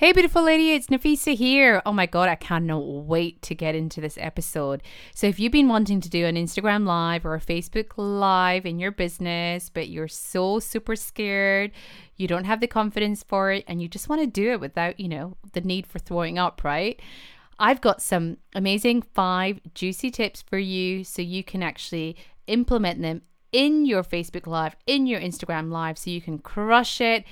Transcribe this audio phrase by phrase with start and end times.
[0.00, 1.82] Hey, beautiful lady, it's Nafisa here.
[1.84, 4.80] Oh my God, I cannot wait to get into this episode.
[5.12, 8.78] So, if you've been wanting to do an Instagram live or a Facebook live in
[8.78, 11.72] your business, but you're so super scared,
[12.14, 15.00] you don't have the confidence for it, and you just want to do it without,
[15.00, 17.02] you know, the need for throwing up, right?
[17.58, 22.14] I've got some amazing five juicy tips for you so you can actually
[22.46, 27.24] implement them in your Facebook Live, in your Instagram Live, so you can crush it,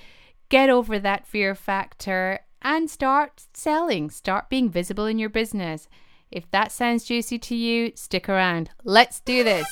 [0.48, 5.86] get over that fear factor, and start selling, start being visible in your business.
[6.32, 8.70] If that sounds juicy to you, stick around.
[8.82, 9.64] Let's do this.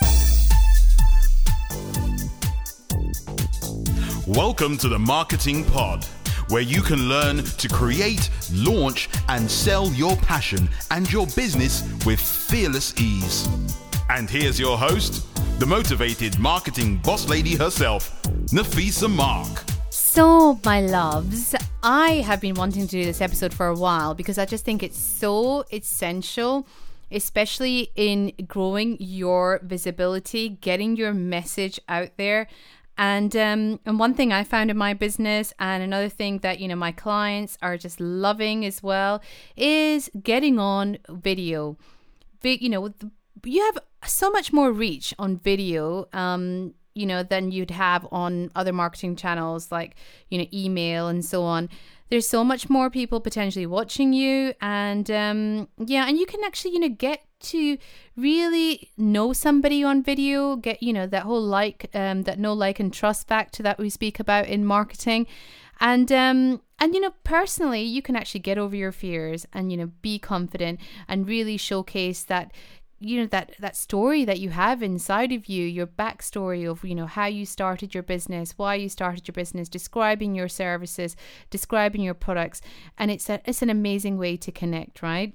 [4.28, 6.04] Welcome to the Marketing Pod,
[6.50, 12.20] where you can learn to create, launch, and sell your passion and your business with
[12.20, 13.48] fearless ease.
[14.08, 15.26] And here's your host,
[15.58, 18.22] the motivated marketing boss lady herself,
[18.52, 19.64] Nafisa Mark.
[19.90, 21.56] So, my loves,
[21.86, 24.82] I have been wanting to do this episode for a while because I just think
[24.82, 26.66] it's so essential,
[27.12, 32.46] especially in growing your visibility, getting your message out there.
[32.96, 36.68] And um, and one thing I found in my business, and another thing that you
[36.68, 39.20] know my clients are just loving as well,
[39.54, 41.76] is getting on video.
[42.40, 42.94] Big, you know,
[43.44, 46.08] you have so much more reach on video.
[46.14, 49.96] Um, you know, than you'd have on other marketing channels like,
[50.28, 51.68] you know, email and so on.
[52.10, 54.54] There's so much more people potentially watching you.
[54.60, 57.76] And um, yeah, and you can actually, you know, get to
[58.16, 62.78] really know somebody on video, get, you know, that whole like, um, that know like
[62.80, 65.26] and trust factor that we speak about in marketing.
[65.80, 69.78] And, um, and you know personally you can actually get over your fears and you
[69.78, 72.52] know be confident and really showcase that
[73.04, 76.94] you know that that story that you have inside of you your backstory of you
[76.94, 81.16] know how you started your business why you started your business describing your services
[81.50, 82.60] describing your products.
[82.98, 85.34] And it's a, it's an amazing way to connect right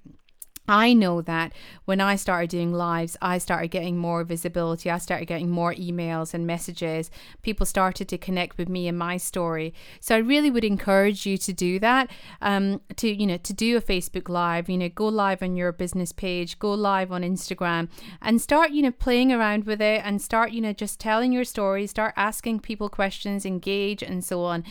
[0.69, 1.51] I know that
[1.85, 4.91] when I started doing lives, I started getting more visibility.
[4.91, 7.09] I started getting more emails and messages.
[7.41, 9.73] People started to connect with me and my story.
[9.99, 12.11] So I really would encourage you to do that.
[12.41, 14.69] Um, to you know, to do a Facebook Live.
[14.69, 17.89] You know, go live on your business page, go live on Instagram,
[18.21, 21.45] and start you know playing around with it, and start you know just telling your
[21.45, 21.87] story.
[21.87, 24.63] Start asking people questions, engage, and so on.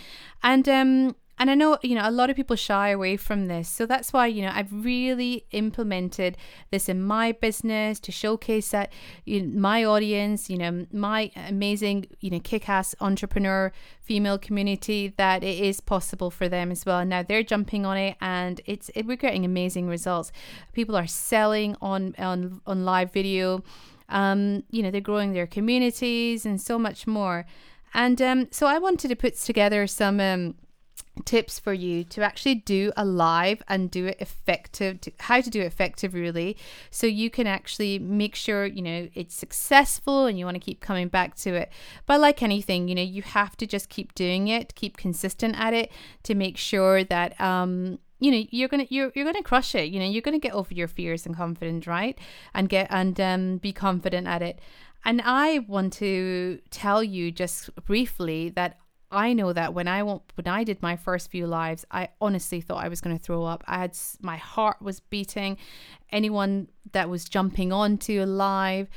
[0.44, 3.68] And um, and I know, you know, a lot of people shy away from this.
[3.68, 6.36] So that's why, you know, I've really implemented
[6.70, 8.92] this in my business to showcase that
[9.24, 15.14] you know, my audience, you know, my amazing, you know, kick ass entrepreneur female community
[15.16, 17.04] that it is possible for them as well.
[17.04, 20.32] Now they're jumping on it and it's it, we're getting amazing results.
[20.72, 23.62] People are selling on on on live video.
[24.08, 27.44] Um, you know, they're growing their communities and so much more.
[27.94, 30.54] And um, so I wanted to put together some um,
[31.24, 35.50] tips for you to actually do a live and do it effective to, how to
[35.50, 36.56] do it effective really.
[36.90, 40.80] So you can actually make sure you know it's successful and you want to keep
[40.80, 41.70] coming back to it.
[42.06, 45.74] But like anything you know you have to just keep doing it keep consistent at
[45.74, 45.90] it
[46.24, 49.90] to make sure that um you know you're gonna you're, you're gonna crush it.
[49.90, 52.18] You know you're gonna get over your fears and confidence right?
[52.54, 54.60] And get and um, be confident at it.
[55.04, 58.78] And i want to tell you just briefly that
[59.10, 62.84] I know that when I when I did my first few lives, I honestly thought
[62.84, 63.64] I was going to throw up.
[63.66, 65.56] I had my heart was beating.
[66.12, 68.88] Anyone that was jumping onto a live,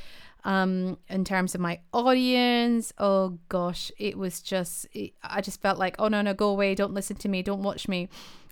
[0.44, 5.78] um, in terms of my audience, oh gosh, it was just it, I just felt
[5.78, 8.08] like, oh no, no, go away, don't listen to me, don't watch me,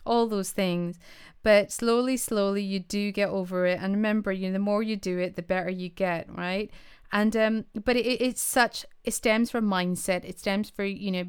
[0.06, 0.98] all those things.
[1.42, 3.80] But slowly, slowly, you do get over it.
[3.80, 6.70] And remember, you know, the more you do it, the better you get, right?
[7.12, 10.24] And um, but it, it's such it stems from mindset.
[10.24, 11.24] It stems for you know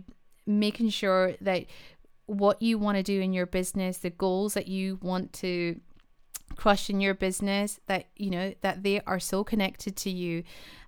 [0.60, 1.66] making sure that
[2.26, 5.80] what you want to do in your business, the goals that you want to
[6.56, 10.44] crush in your business, that you know that they are so connected to you.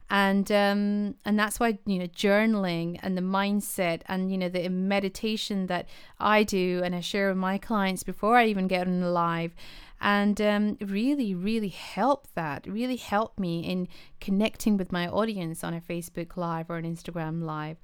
[0.10, 4.70] And um and that's why you know journaling and the mindset and you know the
[4.70, 5.88] meditation that
[6.20, 9.54] I do and I share with my clients before I even get on live.
[10.02, 13.88] And um, really really help that really help me in
[14.20, 17.78] connecting with my audience on a Facebook live or an Instagram live.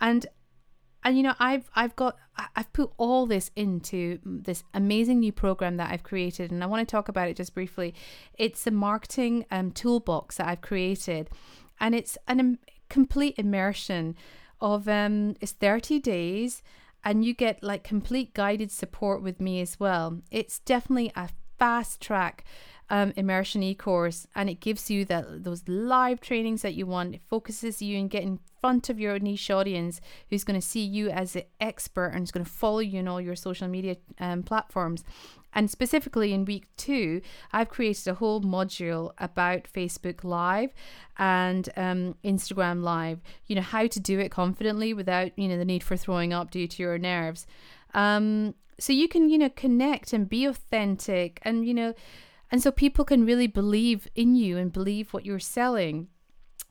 [0.00, 0.26] And
[1.06, 2.16] and you know i've i've got
[2.56, 6.86] i've put all this into this amazing new program that i've created and i want
[6.86, 7.94] to talk about it just briefly.
[8.34, 11.30] It's a marketing um, toolbox that i've created
[11.80, 12.58] and it's an
[12.88, 14.16] complete immersion
[14.60, 16.62] of um it's 30 days
[17.04, 20.22] and you get like complete guided support with me as well.
[20.32, 22.44] It's definitely a fast track
[22.88, 27.20] um, immersion e-course and it gives you that those live trainings that you want it
[27.26, 30.00] focuses you and getting in front of your niche audience
[30.30, 33.08] who's going to see you as an expert and is going to follow you on
[33.08, 35.02] all your social media um, platforms
[35.56, 40.74] and specifically in week two, I've created a whole module about Facebook Live
[41.16, 43.22] and um, Instagram Live.
[43.46, 46.50] You know, how to do it confidently without, you know, the need for throwing up
[46.50, 47.46] due to your nerves.
[47.94, 51.94] Um, so you can, you know, connect and be authentic and, you know,
[52.50, 56.08] and so people can really believe in you and believe what you're selling.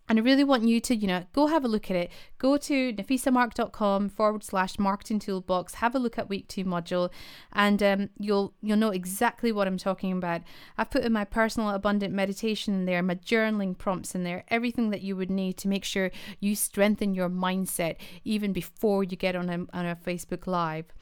[0.07, 2.11] And I really want you to, you know, go have a look at it.
[2.37, 5.75] Go to nafisamark.com forward slash marketing toolbox.
[5.75, 7.09] Have a look at week two module,
[7.51, 10.41] and um, you'll you'll know exactly what I'm talking about.
[10.77, 14.91] I've put in my personal abundant meditation in there, my journaling prompts in there, everything
[14.91, 19.35] that you would need to make sure you strengthen your mindset even before you get
[19.35, 20.93] on a on a Facebook Live.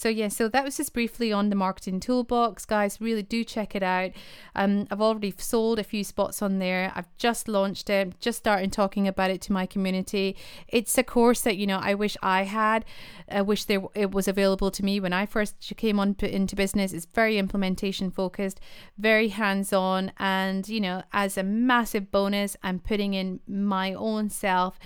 [0.00, 3.02] So yeah, so that was just briefly on the marketing toolbox, guys.
[3.02, 4.12] Really do check it out.
[4.54, 6.90] Um, I've already sold a few spots on there.
[6.94, 10.38] I've just launched it, just started talking about it to my community.
[10.68, 12.86] It's a course that you know I wish I had.
[13.30, 16.94] I wish there it was available to me when I first came on into business.
[16.94, 18.58] It's very implementation focused,
[18.96, 24.30] very hands on, and you know as a massive bonus, I'm putting in my own
[24.30, 24.78] self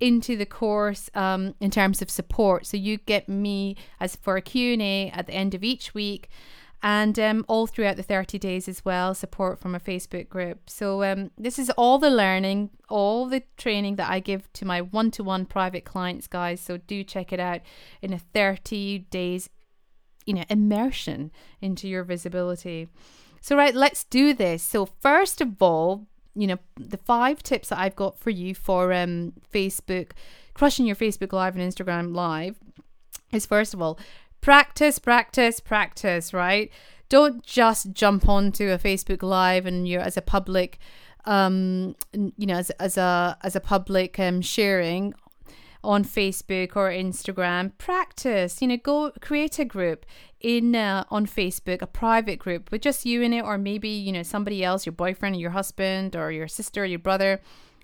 [0.00, 2.66] into the course um, in terms of support.
[2.66, 6.28] So you get me as for a Q&A at the end of each week
[6.82, 10.70] and um, all throughout the 30 days as well, support from a Facebook group.
[10.70, 14.80] So um, this is all the learning, all the training that I give to my
[14.80, 16.60] one-to-one private clients, guys.
[16.60, 17.60] So do check it out
[18.00, 19.50] in a 30 days,
[20.24, 21.30] you know, immersion
[21.60, 22.88] into your visibility.
[23.42, 24.62] So right, let's do this.
[24.62, 28.92] So first of all, you know, the five tips that I've got for you for
[28.92, 30.12] um, Facebook,
[30.54, 32.56] crushing your Facebook Live and Instagram Live
[33.32, 33.98] is first of all,
[34.40, 36.70] practice, practice, practice, right?
[37.08, 40.78] Don't just jump onto a Facebook Live and you're as a public,
[41.24, 45.14] um, you know, as, as a as a public um, sharing
[45.82, 47.76] on Facebook or Instagram.
[47.78, 50.06] Practice, you know, go create a group
[50.40, 54.12] in uh, on Facebook, a private group with just you in it, or maybe you
[54.12, 57.40] know somebody else, your boyfriend, or your husband, or your sister, your brother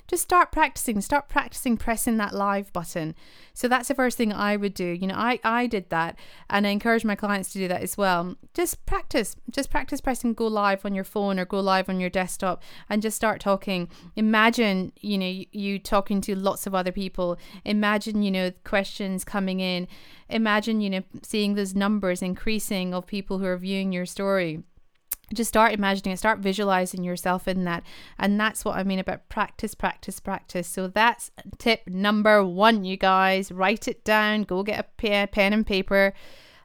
[0.06, 3.14] just start practicing start practicing pressing that live button.
[3.54, 4.84] So that's the first thing i would do.
[4.84, 6.18] You know i i did that
[6.48, 8.36] and i encourage my clients to do that as well.
[8.54, 12.10] Just practice just practice pressing go live on your phone or go live on your
[12.10, 13.88] desktop and just start talking.
[14.16, 17.38] Imagine you know you, talking to lots of other people.
[17.64, 19.88] Imagine you know questions coming in.
[20.28, 24.62] Imagine you know seeing those numbers increasing of people who are viewing your story
[25.34, 27.82] just start imagining it, start visualizing yourself in that.
[28.18, 30.68] And that's what I mean about practice, practice, practice.
[30.68, 33.50] So that's tip number one, you guys.
[33.50, 36.12] Write it down, go get a pen and paper.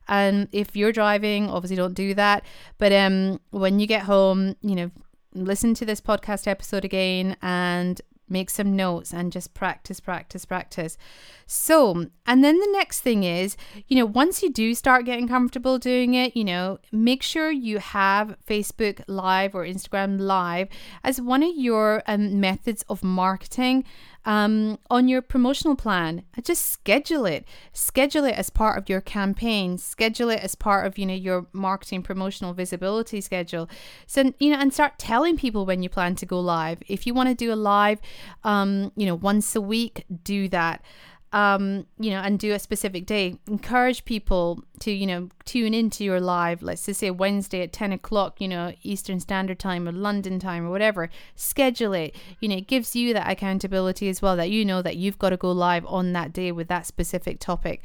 [0.08, 2.44] And if you're driving, obviously don't do that.
[2.78, 4.92] But um, when you get home, you know,
[5.34, 10.98] listen to this podcast episode again and make some notes and just practice, practice, practice.
[11.46, 13.58] So, and then the next thing is,
[13.88, 17.80] you know, once you do start getting comfortable doing it, you know, make sure you
[17.80, 20.70] have Facebook Live or Instagram Live
[21.04, 23.84] as one of your um, methods of marketing
[24.26, 26.24] um, on your promotional plan.
[26.44, 27.46] Just schedule it.
[27.74, 29.78] Schedule it as part of your campaign.
[29.78, 33.70] Schedule it as part of you know your marketing promotional visibility schedule.
[34.06, 36.80] So you know, and start telling people when you plan to go live.
[36.88, 38.00] If you want to do a live,
[38.44, 40.84] um, you know, once a week, do that
[41.34, 43.38] um, you know, and do a specific day.
[43.48, 47.94] Encourage people to, you know, tune into your live, let's just say Wednesday at 10
[47.94, 51.10] o'clock, you know, Eastern Standard Time or London time or whatever.
[51.36, 52.16] Schedule it.
[52.42, 55.30] You know, it gives you that accountability as well that you know that you've got
[55.30, 57.82] to go live on that day with that specific topic.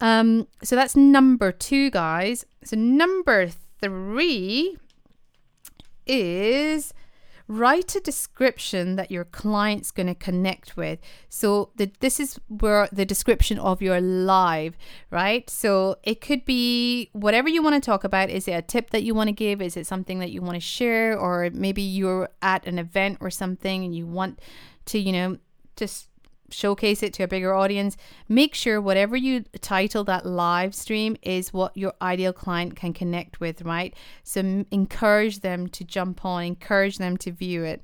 [0.00, 2.44] Um, so that's number two, guys.
[2.64, 3.48] So number
[3.80, 4.76] three
[6.06, 6.92] is
[7.48, 10.98] write a description that your client's going to connect with.
[11.28, 14.76] So the, this is where the description of your live,
[15.10, 15.48] right?
[15.48, 18.30] So it could be whatever you want to talk about.
[18.30, 19.60] Is it a tip that you want to give?
[19.60, 21.18] Is it something that you want to share?
[21.18, 24.40] Or maybe you're at an event or something and you want
[24.86, 25.38] to, you know,
[25.76, 26.08] just
[26.52, 27.96] showcase it to a bigger audience.
[28.28, 33.40] Make sure whatever you title that live stream is what your ideal client can connect
[33.40, 33.94] with, right?
[34.22, 37.82] So encourage them to jump on, encourage them to view it.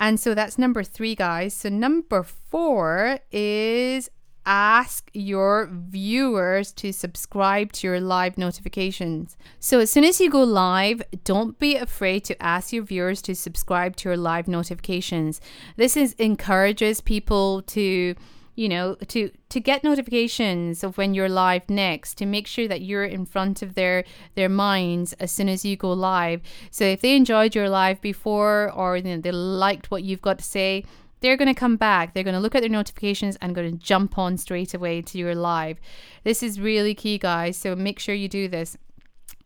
[0.00, 1.54] And so that's number three, guys.
[1.54, 4.10] So number four is
[4.48, 9.36] ask your viewers to subscribe to your live notifications.
[9.60, 13.34] So, as soon as you go live, don't be afraid to ask your viewers to
[13.34, 15.40] subscribe to your live notifications.
[15.76, 18.14] This is encourages people to
[18.58, 22.80] you know, to to get notifications of when you're live next, to make sure that
[22.80, 24.02] you're in front of their
[24.34, 26.40] their minds as soon as you go live.
[26.72, 30.38] So if they enjoyed your live before or you know, they liked what you've got
[30.38, 30.82] to say,
[31.20, 32.14] they're going to come back.
[32.14, 35.18] They're going to look at their notifications and going to jump on straight away to
[35.18, 35.78] your live.
[36.24, 37.56] This is really key, guys.
[37.56, 38.76] So make sure you do this.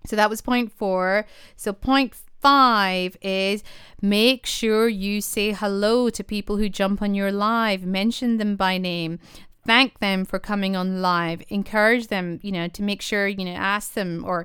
[0.07, 1.27] So that was point four.
[1.57, 3.63] So point five is
[4.01, 8.79] make sure you say hello to people who jump on your live, mention them by
[8.79, 9.21] name.
[9.65, 11.43] Thank them for coming on live.
[11.49, 14.45] Encourage them, you know, to make sure, you know, ask them or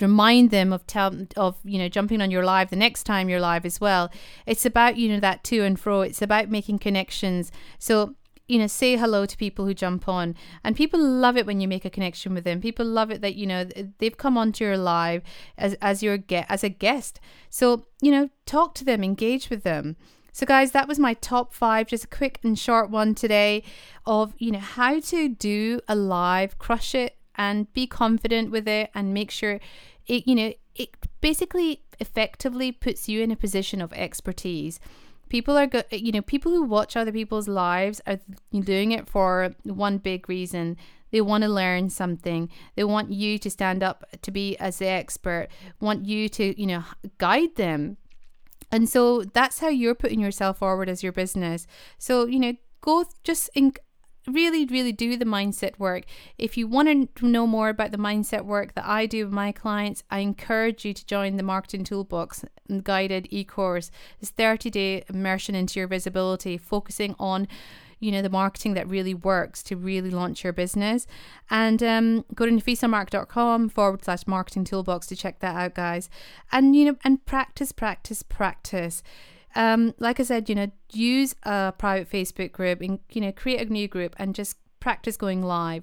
[0.00, 3.40] remind them of tell of you know jumping on your live the next time you're
[3.40, 4.10] live as well.
[4.46, 6.02] It's about you know that to and fro.
[6.02, 7.50] It's about making connections.
[7.78, 8.14] So
[8.46, 10.34] you know say hello to people who jump on.
[10.64, 12.60] And people love it when you make a connection with them.
[12.60, 13.64] People love it that you know
[13.98, 15.22] they've come onto your live
[15.56, 17.20] as as your get as a guest.
[17.50, 19.96] So you know talk to them engage with them.
[20.32, 23.64] So guys that was my top 5 just a quick and short one today
[24.06, 28.90] of you know how to do a live crush it and be confident with it
[28.94, 29.60] and make sure
[30.06, 30.90] it you know it
[31.20, 34.80] basically effectively puts you in a position of expertise.
[35.28, 38.18] People are you know people who watch other people's lives are
[38.52, 40.76] doing it for one big reason.
[41.10, 42.50] They want to learn something.
[42.76, 45.48] They want you to stand up to be as the expert
[45.80, 46.84] want you to you know
[47.18, 47.98] guide them.
[48.70, 51.66] And so that's how you're putting yourself forward as your business.
[51.98, 53.72] So you know go just in,
[54.28, 56.04] really, really do the mindset work.
[56.36, 59.52] If you want to know more about the mindset work that I do with my
[59.52, 62.44] clients, I encourage you to join the Marketing Toolbox
[62.82, 63.90] guided e course.
[64.20, 67.48] It's 30 day immersion into your visibility, focusing on
[68.00, 71.06] you know the marketing that really works to really launch your business
[71.50, 76.08] and um, go to nafisamark.com forward slash marketing toolbox to check that out guys
[76.52, 79.02] and you know and practice practice practice
[79.58, 83.68] um, like I said, you know, use a private Facebook group and you know create
[83.68, 85.82] a new group and just practice going live,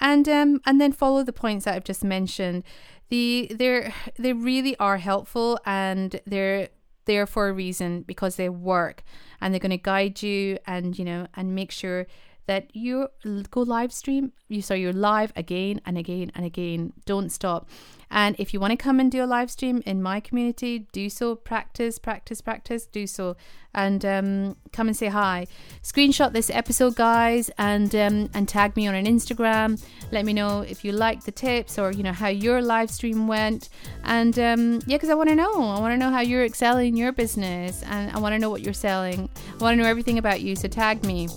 [0.00, 2.64] and um, and then follow the points that I've just mentioned.
[3.10, 6.70] The they're they really are helpful and they're
[7.04, 9.04] there for a reason because they work
[9.40, 12.08] and they're going to guide you and you know and make sure
[12.46, 13.08] that you
[13.50, 16.92] go live stream you so you're live again and again and again.
[17.06, 17.68] Don't stop.
[18.10, 21.10] And if you want to come and do a live stream in my community do
[21.10, 21.34] so.
[21.34, 23.36] Practice practice practice do so.
[23.74, 25.46] And um, come and say hi.
[25.82, 29.82] Screenshot this episode guys and um, and tag me on an instagram.
[30.12, 33.26] Let me know if you like the tips or you know how your live stream
[33.26, 33.70] went.
[34.04, 35.52] And um, yeah because i want to know.
[35.52, 38.62] I want to know how you're excelling your business and i want to know what
[38.62, 39.28] you're selling.
[39.58, 41.28] I want to know everything about you so tag me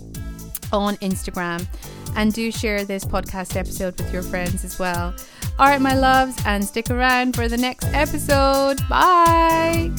[0.71, 1.65] on Instagram.
[2.15, 5.13] And do share this podcast episode with your friends as well.
[5.59, 8.79] All right, my loves, and stick around for the next episode.
[8.89, 9.91] Bye.